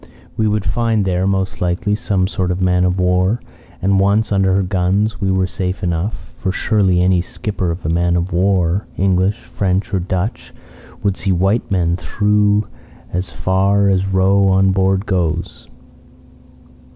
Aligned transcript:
We 0.35 0.47
would 0.47 0.65
find 0.65 1.05
there, 1.05 1.27
most 1.27 1.61
likely, 1.61 1.93
some 1.93 2.25
sort 2.25 2.49
of 2.49 2.59
a 2.59 2.63
man 2.63 2.85
of 2.85 2.97
war, 2.97 3.39
and 3.83 3.99
once 3.99 4.31
under 4.31 4.55
her 4.55 4.63
guns 4.63 5.21
we 5.21 5.29
were 5.29 5.45
safe 5.45 5.83
enough; 5.83 6.33
for 6.37 6.51
surely 6.51 7.01
any 7.01 7.21
skipper 7.21 7.69
of 7.69 7.85
a 7.85 7.89
man 7.89 8.15
of 8.15 8.33
war 8.33 8.87
English, 8.97 9.35
French 9.37 9.93
or 9.93 9.99
Dutch 9.99 10.55
would 11.03 11.17
see 11.17 11.31
white 11.31 11.69
men 11.69 11.97
through 11.97 12.67
as 13.13 13.31
far 13.31 13.89
as 13.89 14.07
row 14.11 14.47
on 14.49 14.71
board 14.71 15.05
goes. 15.05 15.67